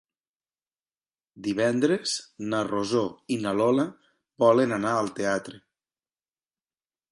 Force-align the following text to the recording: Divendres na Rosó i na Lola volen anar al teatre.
Divendres 1.47 2.13
na 2.55 2.63
Rosó 2.69 3.03
i 3.37 3.39
na 3.45 3.53
Lola 3.59 3.87
volen 4.47 4.75
anar 4.81 4.97
al 5.03 5.15
teatre. 5.23 5.63